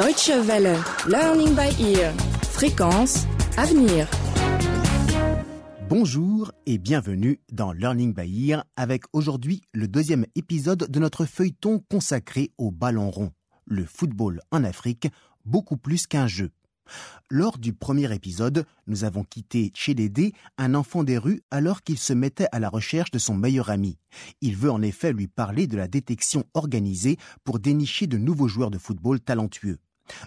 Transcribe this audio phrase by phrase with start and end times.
[0.00, 0.78] Deutsche Welle,
[1.08, 3.26] Learning by Ear, Fréquence,
[3.58, 4.08] Avenir.
[5.90, 11.82] Bonjour et bienvenue dans Learning by Ear avec aujourd'hui le deuxième épisode de notre feuilleton
[11.90, 13.32] consacré au ballon rond,
[13.66, 15.08] le football en Afrique,
[15.44, 16.50] beaucoup plus qu'un jeu.
[17.28, 22.14] Lors du premier épisode, nous avons quitté Chélédé, un enfant des rues, alors qu'il se
[22.14, 23.98] mettait à la recherche de son meilleur ami.
[24.40, 28.70] Il veut en effet lui parler de la détection organisée pour dénicher de nouveaux joueurs
[28.70, 29.78] de football talentueux.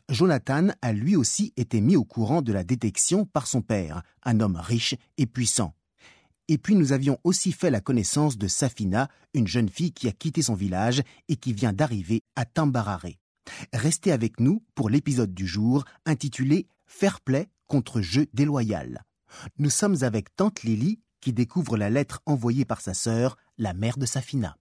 [0.10, 4.40] Jonathan a lui aussi été mis au courant de la détection par son père, un
[4.40, 5.74] homme riche et puissant.
[6.48, 10.12] Et puis nous avions aussi fait la connaissance de Safina, une jeune fille qui a
[10.12, 13.18] quitté son village et qui vient d'arriver à Tambarare.
[13.74, 19.04] Restez avec nous pour l'épisode du jour intitulé Fair play contre jeu déloyal.
[19.58, 23.98] Nous sommes avec tante Lily qui découvre la lettre envoyée par sa sœur, la mère
[23.98, 24.58] de Safina.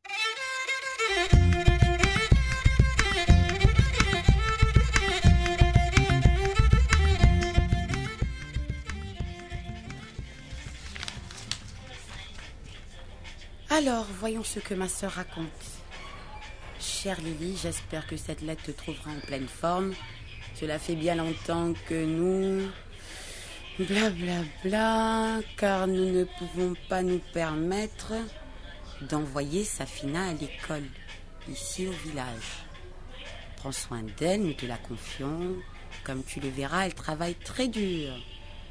[13.75, 15.47] Alors, voyons ce que ma sœur raconte.
[16.79, 19.95] Chère Lily, j'espère que cette lettre te trouvera en pleine forme.
[20.55, 22.69] Cela fait bien longtemps que nous...
[23.79, 28.13] Bla bla bla, car nous ne pouvons pas nous permettre
[29.09, 30.85] d'envoyer Safina à l'école,
[31.49, 32.67] ici au village.
[33.57, 35.57] Prends soin d'elle, nous te la confions.
[36.05, 38.13] Comme tu le verras, elle travaille très dur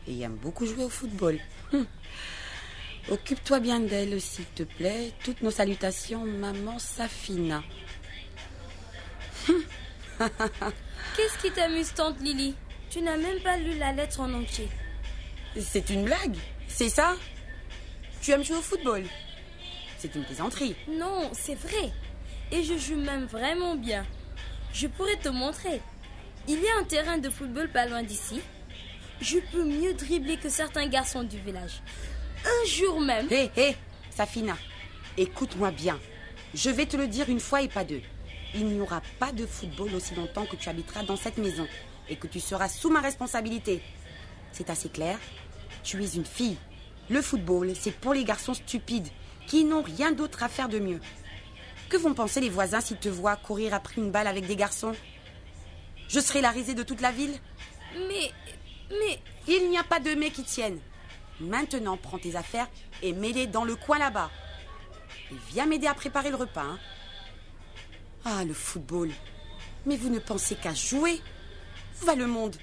[0.08, 1.40] et aime beaucoup jouer au football.
[3.10, 5.12] Occupe-toi bien d'elle, s'il te plaît.
[5.24, 7.64] Toutes nos salutations, maman Safina.
[11.16, 12.56] Qu'est-ce qui t'amuse, tante Lily?
[12.90, 14.70] Tu n'as même pas lu la lettre en entier.
[15.60, 17.16] C'est une blague, c'est ça?
[18.22, 19.04] Tu aimes jouer au football?
[19.98, 20.76] C'est une plaisanterie.
[20.88, 21.92] Non, c'est vrai.
[22.52, 24.06] Et je joue même vraiment bien.
[24.74, 25.82] Je pourrais te montrer.
[26.48, 28.42] Il y a un terrain de football pas loin d'ici.
[29.22, 31.82] Je peux mieux dribbler que certains garçons du village.
[32.45, 33.28] Un jour même.
[33.31, 33.75] Hé, hé,
[34.09, 34.57] Safina,
[35.18, 36.00] écoute-moi bien.
[36.53, 38.02] Je vais te le dire une fois et pas deux.
[38.53, 41.68] Il n'y aura pas de football aussi longtemps que tu habiteras dans cette maison
[42.09, 43.81] et que tu seras sous ma responsabilité.
[44.51, 45.18] C'est assez clair
[45.84, 46.57] Tu es une fille.
[47.09, 49.07] Le football, c'est pour les garçons stupides
[49.47, 51.00] qui n'ont rien d'autre à faire de mieux.
[51.90, 54.94] Que vont penser les voisins s'ils te voient courir après une balle avec des garçons?
[56.07, 57.38] Je serai la risée de toute la ville?
[57.96, 58.31] Mais.
[58.90, 59.19] Mais.
[59.47, 60.80] Il n'y a pas de mais qui tiennent.
[61.41, 62.68] Maintenant, prends tes affaires
[63.02, 64.29] et mets-les dans le coin là-bas.
[65.31, 66.62] Et viens m'aider à préparer le repas.
[66.63, 66.79] hein.
[68.25, 69.09] Ah, le football.
[69.85, 71.19] Mais vous ne pensez qu'à jouer
[72.01, 72.56] Où va le monde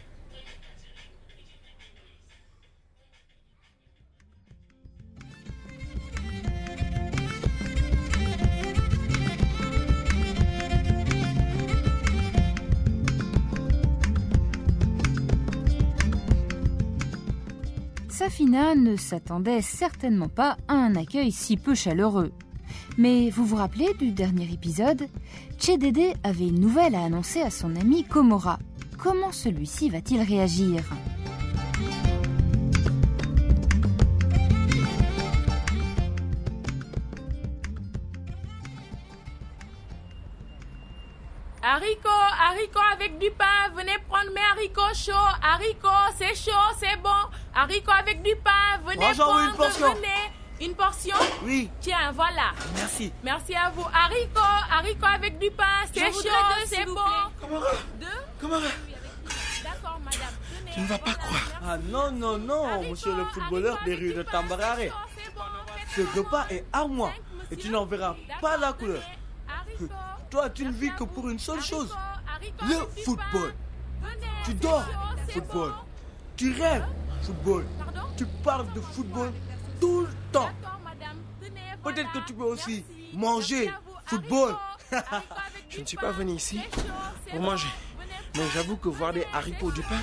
[18.49, 22.33] Safina ne s'attendait certainement pas à un accueil si peu chaleureux.
[22.97, 25.07] Mais vous vous rappelez du dernier épisode?
[25.59, 28.59] Chedede avait une nouvelle à annoncer à son ami Komora.
[28.97, 30.83] Comment celui-ci va-t-il réagir?
[41.63, 42.09] Haricots,
[42.41, 45.13] haricots avec du pain, venez prendre mes haricots chauds.
[45.43, 47.11] Haricots, c'est chaud, c'est bon.
[47.61, 49.95] Haricots avec du pain, venez Moi, j'en veux prendre, une portion.
[49.95, 50.07] venez.
[50.61, 52.53] Une portion Oui, Tiens, voilà.
[52.77, 53.13] merci.
[53.25, 53.85] Merci à vous.
[53.93, 54.41] Haricots,
[54.73, 56.21] haricots avec du pain, c'est chaud,
[56.67, 56.95] c'est bon.
[57.41, 58.07] Camarade, Deux
[58.41, 58.71] camarade.
[59.65, 60.35] D'accord, madame.
[60.59, 61.43] Tenez, Tu ne vas pas voilà, croire.
[61.61, 61.65] merci.
[61.65, 64.77] Ah non, non, non, Haricots, monsieur le footballeur des rues de Tambarare.
[65.37, 65.43] bon,
[65.97, 67.11] Ce repas est à moi.
[67.15, 69.03] Cinq, Et tu n'en verras pas la couleur.
[70.31, 71.93] Toi, tu ne vis que pour une seule chose.
[72.33, 73.55] Haricots, haricots Le football.
[74.03, 75.71] Venez, Tu dors, chaud, football.
[75.71, 75.75] bon.
[76.37, 76.85] Tu rêves,
[77.28, 77.65] football.
[77.78, 79.33] Pardon Tu parles de football
[79.81, 80.49] tout le temps.
[81.84, 83.16] Peut-être que tu peux aussi Merci.
[83.16, 83.93] manger vous.
[84.06, 84.55] football.
[84.91, 85.25] Haricots,
[85.69, 86.61] Je ne suis pas venu ici
[87.31, 87.47] pour bon.
[87.50, 87.69] manger.
[88.37, 90.00] Mais j'avoue que voir des haricots, du pain,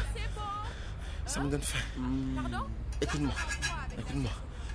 [1.25, 1.79] ça me donne faim.
[2.35, 2.65] Pardon
[3.01, 3.33] Écoute-moi,
[3.97, 4.31] écoute-moi.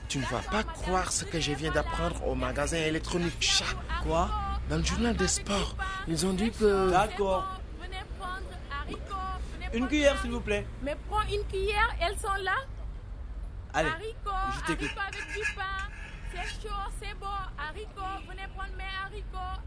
[0.09, 3.65] Tu ne vas pas croire ce que je viens d'apprendre au magasin électronique Chat.
[4.03, 4.29] Quoi?
[4.69, 5.77] Dans le journal des sports,
[6.09, 6.91] ils ont dit que...
[6.91, 7.61] D'accord.
[7.81, 8.43] Venez prendre
[8.83, 9.15] haricots.
[9.55, 10.67] venez Une cuillère, s'il vous plaît.
[10.83, 12.57] Mais prends une cuillère, elles sont là.
[13.73, 14.31] Allez, haricots,
[14.67, 15.89] je haricots avec du pain.
[16.33, 17.27] C'est chaud, c'est bon.
[17.59, 19.61] Haricots, venez prendre mes haricots.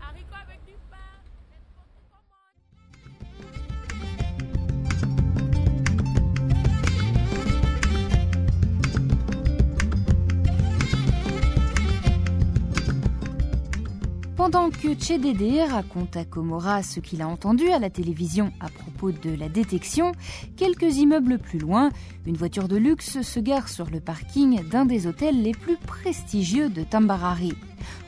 [14.44, 19.13] Pendant que Chedede raconte à Komora ce qu'il a entendu à la télévision à propos
[19.13, 20.12] de la détection,
[20.57, 21.92] quelques immeubles plus loin,
[22.25, 26.68] une voiture de luxe se gare sur le parking d'un des hôtels les plus prestigieux
[26.68, 27.54] de Tambarari.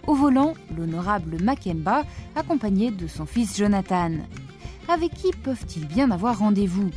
[0.07, 2.03] Au volant, l'honorable Makemba,
[2.35, 4.11] accompagné de son fils Jonathan.
[4.89, 6.91] Avec qui peuvent-ils bien avoir rendez-vous?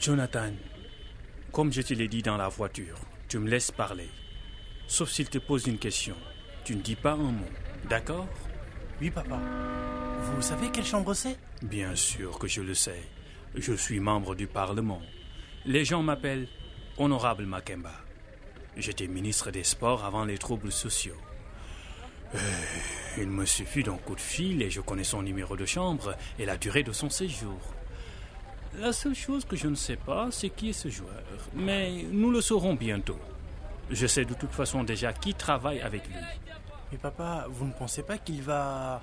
[0.00, 0.52] Jonathan,
[1.50, 4.08] comme je te l'ai dit dans la voiture, tu me laisses parler.
[4.86, 6.14] Sauf s'il te pose une question.
[6.64, 7.48] Tu ne dis pas un mot,
[7.88, 8.28] d'accord?
[9.00, 9.40] Oui, papa.
[10.20, 11.36] Vous savez quelle chambre c'est?
[11.62, 13.02] Bien sûr que je le sais.
[13.56, 15.02] Je suis membre du Parlement.
[15.66, 16.48] Les gens m'appellent
[16.96, 17.94] Honorable Makemba.
[18.76, 21.20] J'étais ministre des Sports avant les troubles sociaux.
[22.36, 22.38] Euh,
[23.16, 26.44] il me suffit d'un coup de fil et je connais son numéro de chambre et
[26.44, 27.58] la durée de son séjour.
[28.76, 31.22] La seule chose que je ne sais pas, c'est qui est ce joueur.
[31.54, 33.18] Mais nous le saurons bientôt.
[33.90, 36.14] Je sais de toute façon déjà qui travaille avec lui.
[36.92, 39.02] Mais papa, vous ne pensez pas qu'il va...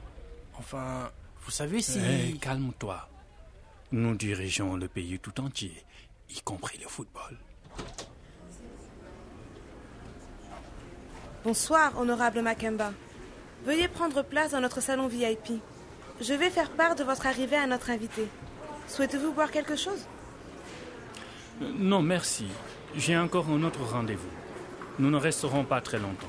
[0.57, 1.09] Enfin,
[1.43, 1.99] vous savez si...
[1.99, 3.09] Eh, calme-toi.
[3.91, 5.73] Nous dirigeons le pays tout entier,
[6.29, 7.37] y compris le football.
[11.43, 12.91] Bonsoir, honorable Makemba.
[13.65, 15.61] Veuillez prendre place dans notre salon VIP.
[16.21, 18.27] Je vais faire part de votre arrivée à notre invité.
[18.87, 20.05] Souhaitez-vous boire quelque chose?
[21.61, 22.45] Euh, Non, merci.
[22.95, 24.29] J'ai encore un autre rendez-vous.
[24.99, 26.27] Nous ne resterons pas très longtemps.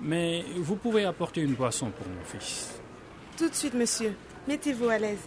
[0.00, 2.70] Mais vous pouvez apporter une boisson pour mon fils.
[3.36, 4.14] Tout de suite, monsieur.
[4.46, 5.18] Mettez-vous à l'aise.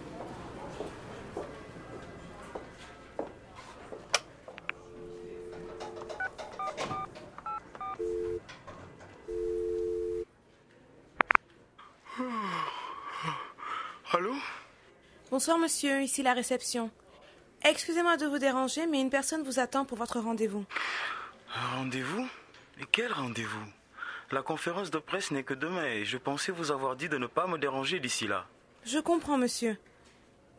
[15.31, 16.01] Bonsoir, monsieur.
[16.01, 16.91] Ici la réception.
[17.63, 20.65] Excusez-moi de vous déranger, mais une personne vous attend pour votre rendez-vous.
[21.55, 22.27] Un rendez-vous?
[22.81, 23.65] Et quel rendez-vous?
[24.31, 27.27] La conférence de presse n'est que demain et je pensais vous avoir dit de ne
[27.27, 28.45] pas me déranger d'ici là.
[28.83, 29.77] Je comprends, monsieur.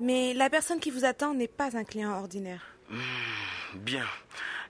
[0.00, 2.62] Mais la personne qui vous attend n'est pas un client ordinaire.
[3.74, 4.06] Bien.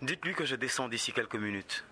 [0.00, 1.84] Dites-lui que je descends d'ici quelques minutes.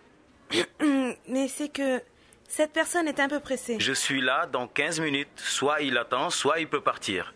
[1.29, 2.03] mais c'est que
[2.49, 3.77] cette personne est un peu pressée.
[3.79, 5.29] Je suis là dans 15 minutes.
[5.37, 7.35] Soit il attend, soit il peut partir.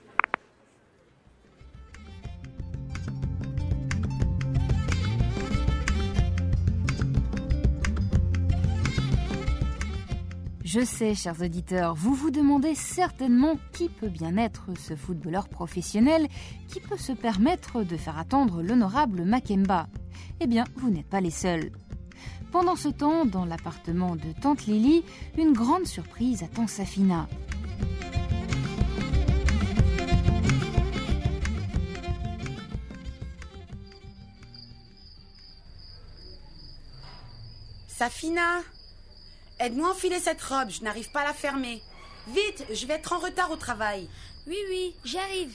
[10.64, 16.26] Je sais, chers auditeurs, vous vous demandez certainement qui peut bien être ce footballeur professionnel
[16.68, 19.88] qui peut se permettre de faire attendre l'honorable Makemba.
[20.40, 21.70] Eh bien, vous n'êtes pas les seuls.
[22.50, 25.04] Pendant ce temps, dans l'appartement de Tante Lily,
[25.36, 27.28] une grande surprise attend Safina.
[37.86, 38.62] Safina?
[39.60, 41.82] Aide-moi à enfiler cette robe, je n'arrive pas à la fermer.
[42.28, 44.08] Vite, je vais être en retard au travail.
[44.46, 45.54] Oui, oui, j'arrive.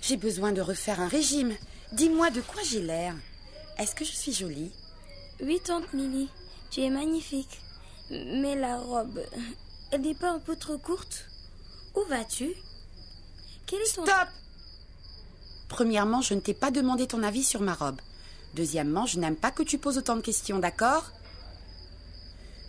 [0.00, 1.56] J'ai besoin de refaire un régime.
[1.92, 3.14] Dis-moi de quoi j'ai l'air.
[3.78, 4.72] Est-ce que je suis jolie?
[5.40, 6.28] Oui, tante Lily,
[6.70, 7.60] tu es magnifique.
[8.10, 9.20] Mais la robe,
[9.90, 11.26] elle n'est pas un peu trop courte?
[11.94, 12.52] Où vas-tu?
[13.66, 14.04] Quel est ton...
[14.04, 14.28] Stop
[15.72, 17.98] Premièrement, je ne t'ai pas demandé ton avis sur ma robe.
[18.52, 21.10] Deuxièmement, je n'aime pas que tu poses autant de questions, d'accord?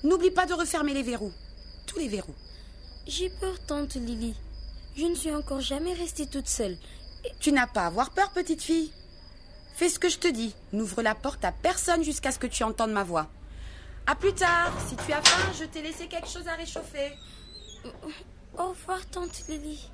[0.05, 1.33] N'oublie pas de refermer les verrous.
[1.85, 2.33] Tous les verrous.
[3.05, 4.33] J'ai peur, tante Lily.
[4.95, 6.77] Je ne suis encore jamais restée toute seule.
[7.41, 8.93] Tu n'as pas à avoir peur, petite fille?
[9.75, 10.55] Fais ce que je te dis.
[10.71, 13.27] N'ouvre la porte à personne jusqu'à ce que tu entendes ma voix.
[14.07, 14.73] À plus tard.
[14.87, 17.11] Si tu as faim, je t'ai laissé quelque chose à réchauffer.
[18.57, 19.89] Au revoir, tante Lily.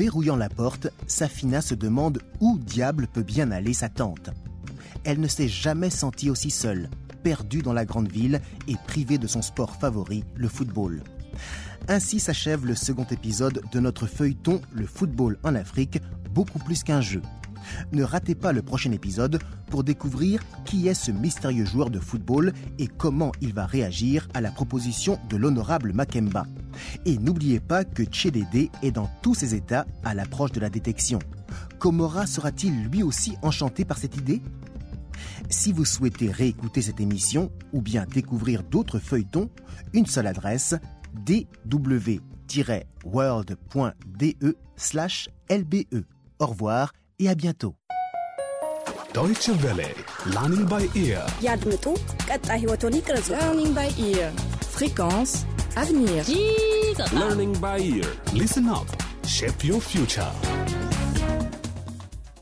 [0.00, 4.30] Verrouillant la porte, Safina se demande où diable peut bien aller sa tante.
[5.04, 6.88] Elle ne s'est jamais sentie aussi seule,
[7.22, 11.02] perdue dans la grande ville et privée de son sport favori, le football.
[11.86, 15.98] Ainsi s'achève le second épisode de notre feuilleton Le football en Afrique,
[16.32, 17.20] beaucoup plus qu'un jeu.
[17.92, 19.38] Ne ratez pas le prochain épisode
[19.68, 24.40] pour découvrir qui est ce mystérieux joueur de football et comment il va réagir à
[24.40, 26.46] la proposition de l'honorable Makemba.
[27.06, 31.18] Et n'oubliez pas que Tchédédé est dans tous ses états à l'approche de la détection.
[31.78, 34.42] Komora sera-t-il lui aussi enchanté par cette idée?
[35.48, 39.50] Si vous souhaitez réécouter cette émission ou bien découvrir d'autres feuilletons,
[39.92, 40.74] une seule adresse
[41.14, 42.20] dw-world.de
[44.76, 46.04] slash lbe.
[46.38, 47.76] Au revoir et à bientôt.
[49.14, 49.94] Deutsche Welle,
[50.32, 51.24] Learning by Ear.
[53.28, 54.32] Learning by Ear.
[54.70, 55.44] Fréquence,
[55.76, 56.24] avenir.
[57.12, 58.06] Learning by Ear.
[58.34, 58.86] Listen up,
[59.26, 60.30] shape your future.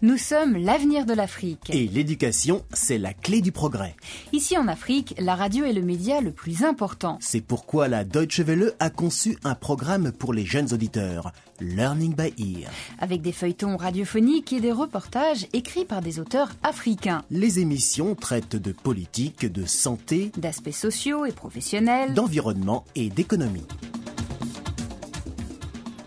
[0.01, 1.71] Nous sommes l'avenir de l'Afrique.
[1.71, 3.97] Et l'éducation, c'est la clé du progrès.
[4.33, 7.19] Ici en Afrique, la radio est le média le plus important.
[7.21, 12.33] C'est pourquoi la Deutsche Welle a conçu un programme pour les jeunes auditeurs, Learning by
[12.39, 12.71] Ear.
[13.01, 17.25] Avec des feuilletons radiophoniques et des reportages écrits par des auteurs africains.
[17.33, 23.67] Les émissions traitent de politique, de santé, d'aspects sociaux et professionnels, d'environnement et d'économie.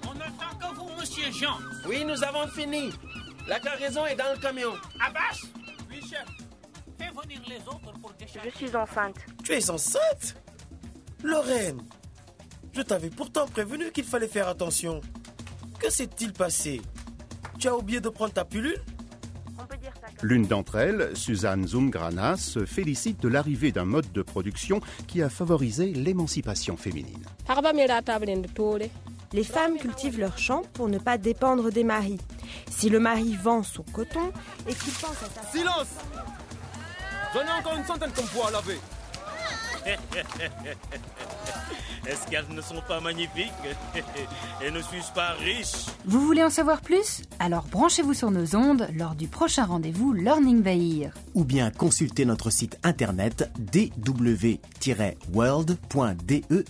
[0.05, 1.57] On attend que vous, monsieur Jean.
[1.89, 2.91] Oui, nous avons fini.
[3.47, 4.71] La cargaison est dans le camion.
[4.99, 5.41] Abbas?
[5.89, 6.25] Oui, chef.
[6.97, 8.51] Fais venir les autres pour décharger.
[8.51, 9.17] Je suis enceinte.
[9.43, 10.35] Tu es enceinte?
[11.23, 11.81] Lorraine,
[12.73, 15.01] je t'avais pourtant prévenu qu'il fallait faire attention.
[15.79, 16.81] Que s'est-il passé?
[17.59, 18.81] Tu as oublié de prendre ta pilule?
[20.23, 25.29] L'une d'entre elles, Suzanne Zumgrana, se félicite de l'arrivée d'un mode de production qui a
[25.29, 27.23] favorisé l'émancipation féminine.
[29.33, 32.19] Les femmes cultivent leurs champs pour ne pas dépendre des maris.
[32.69, 34.31] Si le mari vend son coton
[34.67, 35.51] et qu'il pense à sa...
[35.51, 35.87] Silence
[37.33, 38.79] J'en ai encore une centaine comme poids à laver.
[42.07, 43.51] Est-ce qu'elles ne sont pas magnifiques
[44.61, 47.21] Et ne suis-je pas riche Vous voulez en savoir plus?
[47.39, 51.13] Alors branchez-vous sur nos ondes lors du prochain rendez-vous Learning by Ear.
[51.35, 54.59] Ou bien consultez notre site internet dw-world.de